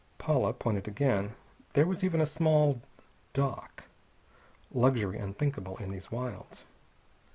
Paula 0.17 0.51
pointed 0.51 0.87
again. 0.87 1.35
There 1.73 1.85
was 1.85 2.03
even 2.03 2.21
a 2.21 2.25
small 2.25 2.81
dock 3.33 3.83
luxury 4.73 5.19
unthinkable 5.19 5.77
in 5.77 5.91
these 5.91 6.11
wilds. 6.11 6.63